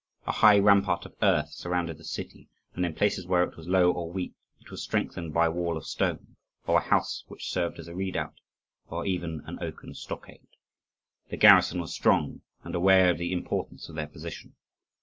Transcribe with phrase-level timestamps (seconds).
[0.25, 3.91] A high rampart of earth surrounded the city; and in places where it was low
[3.91, 7.77] or weak, it was strengthened by a wall of stone, or a house which served
[7.77, 8.33] as a redoubt,
[8.87, 10.47] or even an oaken stockade.
[11.29, 14.55] The garrison was strong and aware of the importance of their position.